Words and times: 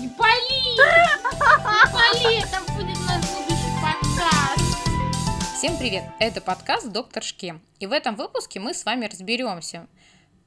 Не 0.00 0.08
пали! 0.08 0.62
Не 0.64 1.92
пали! 1.92 2.38
Это 2.38 2.72
будет 2.72 2.96
наш 3.06 3.20
будущий 3.20 3.70
подкаст! 3.82 5.58
Всем 5.58 5.76
привет! 5.76 6.04
Это 6.18 6.40
подкаст 6.40 6.90
«Доктор 6.90 7.22
Шкем». 7.22 7.60
И 7.80 7.86
в 7.86 7.92
этом 7.92 8.16
выпуске 8.16 8.60
мы 8.60 8.72
с 8.72 8.86
вами 8.86 9.04
разберемся, 9.04 9.88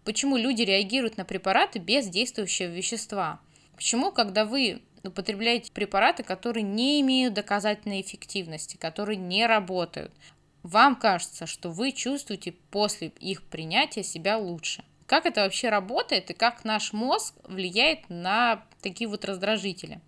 почему 0.06 0.38
люди 0.38 0.64
реагируют 0.64 1.18
на 1.18 1.26
препараты 1.26 1.78
без 1.78 2.08
действующего 2.08 2.70
вещества. 2.70 3.42
Почему, 3.76 4.12
когда 4.12 4.46
вы 4.46 4.82
употребляете 5.04 5.72
препараты, 5.72 6.24
которые 6.24 6.64
не 6.64 7.00
имеют 7.02 7.36
доказательной 7.36 8.02
эффективности, 8.02 8.78
которые 8.78 9.18
не 9.18 9.46
работают, 9.46 10.12
вам 10.64 10.96
кажется, 10.96 11.46
что 11.46 11.70
вы 11.70 11.92
чувствуете 11.92 12.54
после 12.72 13.10
их 13.20 13.44
принятия 13.44 14.02
себя 14.02 14.40
лучше. 14.40 14.84
Как 15.06 15.26
это 15.26 15.42
вообще 15.42 15.70
работает 15.70 16.30
и 16.32 16.34
как 16.34 16.64
наш 16.64 16.94
мозг 16.94 17.36
влияет 17.44 18.10
на 18.10 18.66
такие 18.82 19.08
вот 19.08 19.26
раздражители? 19.26 20.00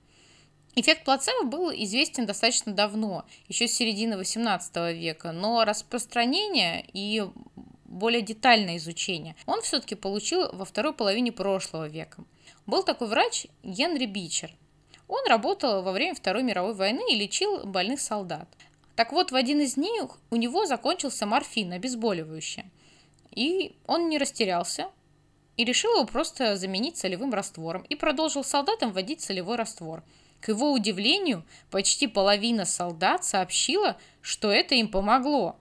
Эффект 0.76 1.06
плацебо 1.06 1.46
был 1.46 1.72
известен 1.72 2.26
достаточно 2.26 2.74
давно, 2.74 3.26
еще 3.48 3.68
с 3.68 3.74
середины 3.74 4.18
18 4.18 4.76
века, 4.94 5.32
но 5.32 5.64
распространение 5.64 6.86
и 6.92 7.24
более 7.86 8.22
детальное 8.22 8.76
изучение 8.78 9.38
он 9.46 9.62
все-таки 9.62 9.96
получил 9.96 10.52
во 10.52 10.66
второй 10.66 10.94
половине 10.94 11.32
прошлого 11.32 11.88
века. 11.88 12.24
Был 12.66 12.84
такой 12.84 13.08
врач 13.08 13.48
Генри 13.64 14.06
Бичер. 14.06 14.52
Он 15.08 15.26
работал 15.30 15.82
во 15.82 15.92
время 15.92 16.16
Второй 16.16 16.44
мировой 16.44 16.74
войны 16.74 17.04
и 17.10 17.16
лечил 17.16 17.66
больных 17.66 18.02
солдат. 18.02 18.50
Так 18.96 19.12
вот, 19.12 19.32
в 19.32 19.36
один 19.36 19.62
из 19.62 19.78
них 19.78 20.18
у 20.32 20.36
него 20.36 20.66
закончился 20.66 21.26
морфин, 21.26 21.74
обезболивающее. 21.74 22.70
И 23.36 23.76
он 23.86 24.10
не 24.10 24.18
растерялся 24.18 24.90
и 25.58 25.64
решил 25.64 25.94
его 25.96 26.06
просто 26.06 26.56
заменить 26.58 26.98
солевым 26.98 27.34
раствором 27.34 27.84
и 27.90 27.96
продолжил 27.96 28.44
солдатам 28.44 28.92
вводить 28.92 29.22
солевой 29.22 29.58
раствор. 29.58 30.04
К 30.42 30.50
его 30.50 30.72
удивлению, 30.72 31.44
почти 31.72 32.08
половина 32.08 32.66
солдат 32.66 33.24
сообщила, 33.24 33.98
что 34.22 34.52
это 34.52 34.76
им 34.76 34.88
помогло. 34.88 35.58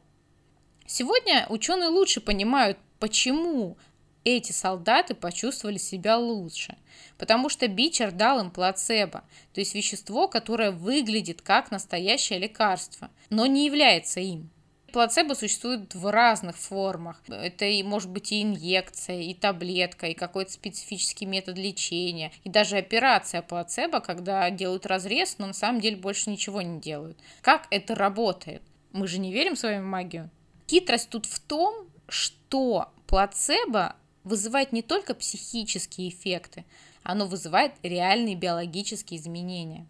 Сегодня 0.86 1.46
ученые 1.48 1.88
лучше 1.88 2.20
понимают, 2.20 2.78
почему 2.98 3.76
эти 4.24 4.52
солдаты 4.52 5.14
почувствовали 5.14 5.78
себя 5.78 6.18
лучше, 6.18 6.76
потому 7.18 7.48
что 7.48 7.68
Бичер 7.68 8.10
дал 8.10 8.40
им 8.40 8.50
плацебо, 8.50 9.24
то 9.52 9.60
есть 9.60 9.74
вещество, 9.74 10.28
которое 10.28 10.70
выглядит 10.70 11.42
как 11.42 11.70
настоящее 11.70 12.38
лекарство, 12.38 13.10
но 13.30 13.46
не 13.46 13.66
является 13.66 14.20
им. 14.20 14.50
Плацебо 14.94 15.34
существует 15.34 15.92
в 15.96 16.08
разных 16.08 16.56
формах. 16.56 17.20
Это 17.26 17.64
и 17.64 17.82
может 17.82 18.08
быть 18.10 18.30
и 18.30 18.42
инъекция, 18.42 19.22
и 19.22 19.34
таблетка, 19.34 20.06
и 20.06 20.14
какой-то 20.14 20.52
специфический 20.52 21.26
метод 21.26 21.58
лечения, 21.58 22.30
и 22.44 22.48
даже 22.48 22.76
операция 22.76 23.42
плацебо, 23.42 23.98
когда 23.98 24.48
делают 24.50 24.86
разрез, 24.86 25.38
но 25.38 25.48
на 25.48 25.52
самом 25.52 25.80
деле 25.80 25.96
больше 25.96 26.30
ничего 26.30 26.62
не 26.62 26.78
делают. 26.78 27.18
Как 27.40 27.66
это 27.70 27.96
работает? 27.96 28.62
Мы 28.92 29.08
же 29.08 29.18
не 29.18 29.32
верим 29.32 29.56
в 29.56 29.58
свою 29.58 29.82
магию. 29.82 30.30
Хитрость 30.70 31.10
тут 31.10 31.26
в 31.26 31.40
том, 31.40 31.88
что 32.06 32.92
плацебо 33.08 33.96
вызывает 34.22 34.70
не 34.70 34.82
только 34.82 35.16
психические 35.16 36.10
эффекты, 36.10 36.64
оно 37.02 37.26
вызывает 37.26 37.72
реальные 37.82 38.36
биологические 38.36 39.18
изменения. 39.18 39.88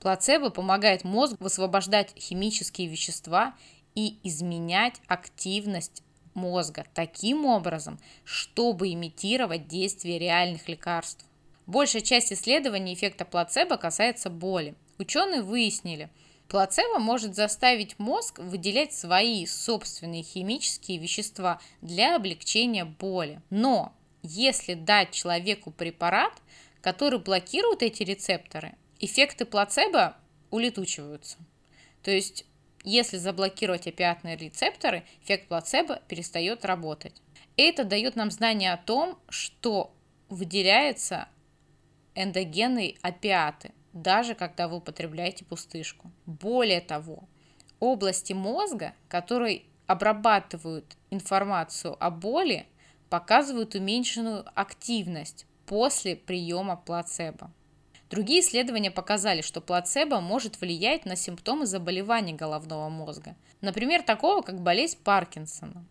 Плацебо 0.00 0.50
помогает 0.50 1.04
мозгу 1.04 1.36
высвобождать 1.38 2.12
химические 2.18 2.88
вещества 2.88 3.54
и 3.94 4.18
изменять 4.22 5.00
активность 5.06 6.02
мозга 6.34 6.86
таким 6.94 7.44
образом, 7.46 7.98
чтобы 8.24 8.92
имитировать 8.92 9.68
действие 9.68 10.18
реальных 10.18 10.68
лекарств. 10.68 11.24
Большая 11.66 12.02
часть 12.02 12.32
исследований 12.32 12.94
эффекта 12.94 13.24
плацебо 13.24 13.76
касается 13.76 14.30
боли. 14.30 14.74
Ученые 14.98 15.42
выяснили– 15.42 16.10
Плацебо 16.52 16.98
может 16.98 17.34
заставить 17.34 17.98
мозг 17.98 18.38
выделять 18.38 18.92
свои 18.92 19.46
собственные 19.46 20.22
химические 20.22 20.98
вещества 20.98 21.62
для 21.80 22.14
облегчения 22.14 22.84
боли. 22.84 23.40
Но 23.48 23.94
если 24.22 24.74
дать 24.74 25.12
человеку 25.12 25.70
препарат, 25.70 26.34
который 26.82 27.20
блокирует 27.20 27.82
эти 27.82 28.02
рецепторы, 28.02 28.74
эффекты 29.00 29.46
плацебо 29.46 30.14
улетучиваются. 30.50 31.38
То 32.02 32.10
есть, 32.10 32.44
если 32.84 33.16
заблокировать 33.16 33.86
опиатные 33.86 34.36
рецепторы, 34.36 35.04
эффект 35.22 35.48
плацебо 35.48 36.00
перестает 36.08 36.64
работать. 36.64 37.22
Это 37.56 37.84
дает 37.84 38.16
нам 38.16 38.30
знание 38.30 38.72
о 38.72 38.78
том, 38.78 39.18
что 39.28 39.94
выделяются 40.28 41.28
эндогенные 42.14 42.96
опиаты– 43.02 43.72
даже 43.92 44.34
когда 44.34 44.68
вы 44.68 44.76
употребляете 44.76 45.44
пустышку. 45.44 46.10
Более 46.26 46.80
того, 46.80 47.28
области 47.80 48.32
мозга, 48.32 48.94
которые 49.08 49.62
обрабатывают 49.86 50.96
информацию 51.10 51.96
о 52.02 52.10
боли, 52.10 52.66
показывают 53.10 53.74
уменьшенную 53.74 54.44
активность 54.54 55.46
после 55.66 56.16
приема 56.16 56.76
плацебо. 56.76 57.52
Другие 58.12 58.40
исследования 58.40 58.90
показали, 58.90 59.40
что 59.40 59.62
плацебо 59.62 60.20
может 60.20 60.60
влиять 60.60 61.06
на 61.06 61.16
симптомы 61.16 61.64
заболеваний 61.64 62.34
головного 62.34 62.90
мозга, 62.90 63.34
например, 63.62 64.02
такого, 64.02 64.42
как 64.42 64.60
болезнь 64.60 64.98
Паркинсона. 65.02 65.82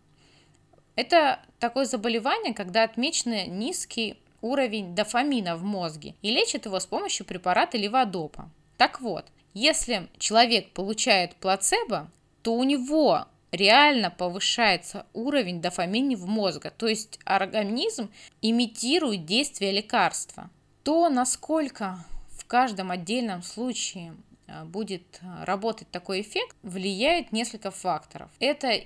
Это 0.96 1.40
такое 1.58 1.86
заболевание, 1.86 2.54
когда 2.54 2.84
отмечены 2.84 3.48
низкий 3.48 4.20
уровень 4.42 4.94
дофамина 4.94 5.56
в 5.56 5.64
мозге 5.64 6.14
и 6.22 6.30
лечит 6.30 6.68
его 6.68 6.80
с 6.80 6.86
помощью 6.86 7.26
препарата 7.26 7.76
леводопа. 7.76 8.52
Так 8.78 9.02
вот, 9.02 9.26
если 9.56 10.08
человек 10.20 10.74
получает 10.74 11.36
плацебо, 11.38 12.08
то 12.44 12.54
у 12.54 12.64
него 12.64 13.26
реально 13.52 14.12
повышается 14.12 15.08
уровень 15.14 15.60
дофамина 15.60 16.16
в 16.16 16.28
мозге, 16.28 16.72
то 16.78 16.86
есть 16.86 17.20
организм 17.26 18.12
имитирует 18.44 19.26
действие 19.26 19.72
лекарства. 19.72 20.52
То, 20.84 21.10
насколько 21.10 22.04
в 22.30 22.46
каждом 22.46 22.92
отдельном 22.92 23.44
случае 23.44 24.16
э, 24.48 24.64
будет 24.64 25.20
э, 25.22 25.44
работать 25.44 25.90
такой 25.92 26.22
эффект, 26.22 26.56
влияет 26.64 27.32
несколько 27.32 27.70
факторов. 27.70 28.32
Это 28.40 28.82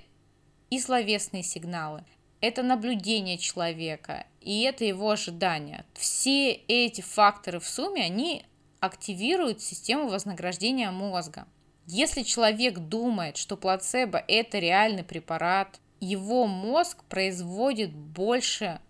и 0.68 0.78
словесные 0.78 1.42
сигналы, 1.42 2.04
это 2.40 2.62
наблюдение 2.62 3.38
человека, 3.38 4.26
и 4.40 4.62
это 4.62 4.84
его 4.84 5.10
ожидания. 5.10 5.86
Все 5.94 6.52
эти 6.52 7.00
факторы 7.00 7.60
в 7.60 7.66
сумме, 7.66 8.04
они 8.04 8.44
активируют 8.80 9.62
систему 9.62 10.08
вознаграждения 10.08 10.90
мозга. 10.90 11.46
Если 11.86 12.22
человек 12.22 12.78
думает, 12.78 13.36
что 13.36 13.56
плацебо– 13.56 14.22
это 14.28 14.58
реальный 14.58 15.04
препарат, 15.04 15.80
его 16.00 16.46
мозг 16.46 17.04
производит 17.04 17.92
больше 17.92 18.80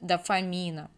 дофамина, 0.00 0.90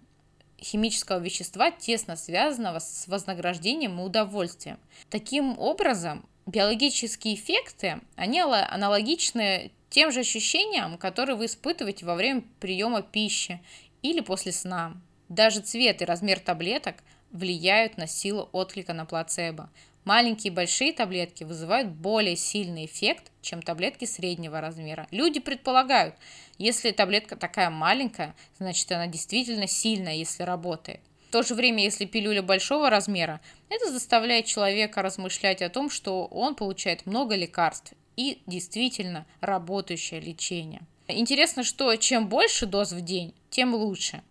химического 0.61 1.19
вещества, 1.19 1.71
тесно 1.71 2.17
связанного 2.17 2.79
с 2.79 3.07
вознаграждением 3.07 4.01
и 4.01 4.03
удовольствием. 4.03 4.79
Таким 5.11 5.59
образом, 5.59 6.27
биологические 6.47 7.35
эффекты, 7.35 8.01
они 8.17 8.41
аналогичны 8.41 9.71
тем 9.91 10.13
же 10.13 10.21
ощущениям, 10.21 10.99
которые 10.99 11.37
вы 11.37 11.47
испытываете 11.47 12.05
во 12.05 12.15
время 12.15 12.43
приема 12.61 13.03
пищи 13.03 13.61
или 14.03 14.21
после 14.21 14.53
сна. 14.53 14.97
Даже 15.29 15.61
цвет 15.61 16.03
и 16.03 16.05
размер 16.05 16.41
таблеток 16.41 16.97
влияют 17.31 17.97
на 17.97 18.07
силу 18.07 18.49
отклика 18.53 18.93
на 18.93 19.05
плацебо. 19.05 19.71
Маленькие 20.09 20.51
и 20.51 20.55
большие 20.55 20.95
таблетки 20.95 21.45
вызывают 21.45 21.91
более 21.91 22.35
сильный 22.35 22.87
эффект, 22.87 23.31
чем 23.43 23.61
таблетки 23.61 24.07
среднего 24.07 24.59
размера. 24.59 25.07
Люди 25.11 25.39
предполагают, 25.39 26.15
если 26.57 26.93
таблетка 26.93 27.37
такая 27.37 27.69
маленькая, 27.69 28.35
значит 28.59 28.91
она 28.91 29.07
действительно 29.07 29.67
сильная, 29.67 30.15
если 30.15 30.45
работает. 30.45 31.03
В 31.29 31.33
то 31.33 31.43
же 31.43 31.55
время, 31.55 31.83
если 31.85 32.07
пилюля 32.07 32.41
большого 32.41 32.89
размера, 32.89 33.43
это 33.69 33.93
заставляет 33.93 34.47
человека 34.47 35.03
размышлять 35.03 35.61
о 35.61 35.69
том, 35.69 35.91
что 35.91 36.25
он 36.25 36.55
получает 36.55 37.05
много 37.05 37.37
лекарств 37.37 37.93
и 38.17 38.41
действительно 38.47 39.27
работающее 39.43 40.21
лечение. 40.21 40.81
Интересно, 41.07 41.65
что 41.65 41.95
чем 41.97 42.31
больше 42.31 42.65
доз 42.65 42.93
в 42.93 43.03
день, 43.03 43.35
тем 43.51 43.75
лучше. 43.75 44.23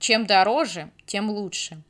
Чем 0.00 0.26
дороже, 0.26 0.90
тем 1.06 1.30
лучше. 1.30 1.80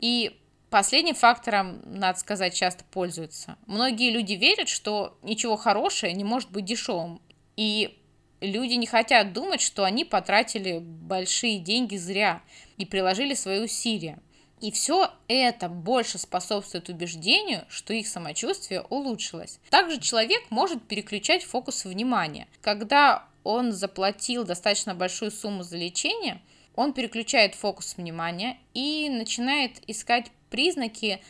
И 0.00 0.36
последним 0.74 1.14
фактором, 1.14 1.82
надо 1.84 2.18
сказать, 2.18 2.52
часто 2.52 2.82
пользуются. 2.82 3.56
Многие 3.66 4.10
люди 4.10 4.32
верят, 4.32 4.68
что 4.68 5.16
ничего 5.22 5.54
хорошего 5.56 6.10
не 6.10 6.24
может 6.24 6.50
быть 6.50 6.64
дешевым. 6.64 7.22
И 7.54 7.96
люди 8.40 8.72
не 8.72 8.86
хотят 8.86 9.32
думать, 9.32 9.60
что 9.60 9.84
они 9.84 10.04
потратили 10.04 10.80
большие 10.80 11.60
деньги 11.60 11.94
зря 11.94 12.42
и 12.76 12.84
приложили 12.84 13.34
свои 13.34 13.60
усилия. 13.60 14.18
И 14.60 14.72
все 14.72 15.12
это 15.28 15.68
больше 15.68 16.18
способствует 16.18 16.88
убеждению, 16.88 17.64
что 17.68 17.94
их 17.94 18.08
самочувствие 18.08 18.80
улучшилось. 18.80 19.60
Также 19.70 20.00
человек 20.00 20.42
может 20.50 20.82
переключать 20.88 21.44
фокус 21.44 21.84
внимания. 21.84 22.48
Когда 22.62 23.28
он 23.44 23.70
заплатил 23.70 24.42
достаточно 24.42 24.92
большую 24.92 25.30
сумму 25.30 25.62
за 25.62 25.76
лечение, 25.76 26.42
он 26.74 26.92
переключает 26.92 27.54
фокус 27.54 27.96
внимания 27.96 28.58
и 28.72 29.08
начинает 29.08 29.80
искать 29.88 30.32
признаки 30.54 31.20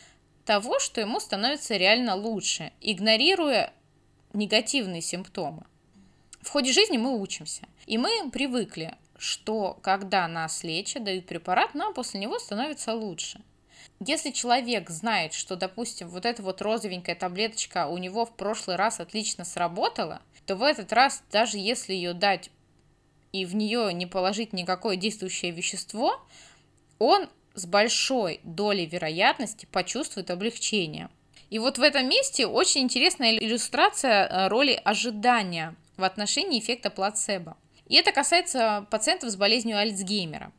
того, 0.44 0.78
что 0.78 1.00
ему 1.00 1.18
становится 1.18 1.78
реально 1.78 2.14
лучше, 2.14 2.72
игнорируя 2.82 3.72
негативные 4.34 5.00
симптомы. 5.00 5.64
В 6.42 6.50
ходе 6.50 6.74
жизни 6.74 6.98
мы 6.98 7.18
учимся, 7.18 7.62
и 7.86 7.96
мы 7.96 8.10
привыкли, 8.30 8.94
что 9.16 9.78
когда 9.80 10.28
нас 10.28 10.62
лечат, 10.62 11.04
дают 11.04 11.24
препарат, 11.24 11.74
нам 11.74 11.94
после 11.94 12.20
него 12.20 12.38
становится 12.38 12.92
лучше. 12.92 13.40
Если 13.98 14.30
человек 14.30 14.90
знает, 14.90 15.32
что, 15.32 15.56
допустим, 15.56 16.10
вот 16.10 16.26
эта 16.26 16.42
вот 16.42 16.60
розовенькая 16.60 17.14
таблеточка 17.14 17.86
у 17.86 17.96
него 17.96 18.26
в 18.26 18.36
прошлый 18.36 18.76
раз 18.76 19.00
отлично 19.00 19.46
сработала, 19.46 20.20
то 20.44 20.54
в 20.54 20.62
этот 20.62 20.92
раз, 20.92 21.22
даже 21.32 21.56
если 21.56 21.94
ее 21.94 22.12
дать 22.12 22.50
и 23.32 23.46
в 23.46 23.54
нее 23.54 23.90
не 23.94 24.04
положить 24.04 24.52
никакое 24.52 24.96
действующее 24.96 25.50
вещество, 25.50 26.20
он 26.98 27.30
с 27.54 27.66
большой 27.66 28.40
долей 28.42 28.86
вероятности 28.86 29.66
почувствует 29.70 30.30
облегчение. 30.30 31.08
И 31.50 31.58
вот 31.58 31.78
в 31.78 31.82
этом 31.82 32.08
месте 32.08 32.46
очень 32.46 32.82
интересная 32.82 33.36
иллюстрация 33.36 34.26
э, 34.26 34.48
роли 34.48 34.80
ожидания 34.84 35.76
в 35.96 36.04
отношении 36.04 36.58
эффекта 36.58 36.90
плацебо. 36.90 37.56
И 37.86 37.96
это 37.96 38.12
касается 38.12 38.86
пациентов 38.90 39.30
с 39.30 39.36
болезнью 39.36 39.78
Альцгеймера. 39.78 40.52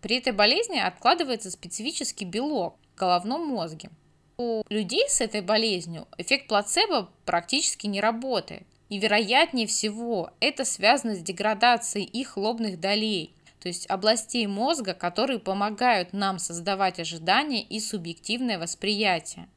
При 0.00 0.16
этой 0.16 0.32
болезни 0.32 0.78
откладывается 0.78 1.50
специфический 1.50 2.24
белок 2.24 2.76
в 2.94 2.98
головном 2.98 3.46
мозге. 3.46 3.90
У 4.38 4.62
людей 4.70 5.04
с 5.08 5.20
этой 5.20 5.42
болезнью 5.42 6.08
эффект 6.16 6.48
плацебо 6.48 7.10
практически 7.26 7.86
не 7.86 8.00
работает. 8.00 8.66
И 8.88 8.98
вероятнее 8.98 9.66
всего 9.66 10.30
это 10.40 10.64
связано 10.64 11.14
с 11.14 11.20
деградацией 11.20 12.06
их 12.06 12.36
лобных 12.36 12.80
долей, 12.80 13.34
то 13.60 13.68
есть 13.68 13.88
областей 13.88 14.46
мозга, 14.46 14.94
которые 14.94 15.38
помогают 15.38 16.12
нам 16.12 16.38
создавать 16.38 16.98
ожидания 16.98 17.62
и 17.62 17.78
субъективное 17.78 18.58
восприятие. 18.58 19.48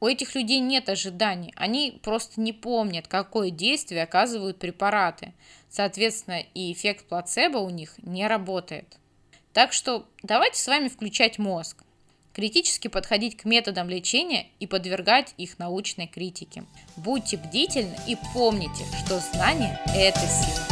У 0.00 0.06
этих 0.06 0.34
людей 0.34 0.58
нет 0.58 0.88
ожиданий, 0.88 1.52
они 1.56 2.00
просто 2.02 2.40
не 2.40 2.52
помнят, 2.52 3.06
какое 3.06 3.50
действие 3.50 4.02
оказывают 4.02 4.58
препараты. 4.58 5.32
Соответственно, 5.70 6.40
и 6.54 6.72
эффект 6.72 7.06
плацебо 7.06 7.58
у 7.58 7.70
них 7.70 7.94
не 7.98 8.26
работает. 8.26 8.98
Так 9.52 9.72
что 9.72 10.06
давайте 10.22 10.58
с 10.58 10.66
вами 10.66 10.88
включать 10.88 11.38
мозг, 11.38 11.84
критически 12.32 12.88
подходить 12.88 13.36
к 13.36 13.44
методам 13.44 13.88
лечения 13.88 14.48
и 14.58 14.66
подвергать 14.66 15.34
их 15.36 15.58
научной 15.58 16.06
критике. 16.06 16.64
Будьте 16.96 17.36
бдительны 17.36 17.96
и 18.08 18.16
помните, 18.34 18.84
что 19.04 19.18
знание– 19.18 19.78
это 19.94 20.20
сила. 20.20 20.71